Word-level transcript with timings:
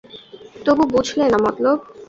তবু 0.65 0.83
বুঝলে 0.93 1.25
না 1.31 1.37
মতলব? 1.43 1.77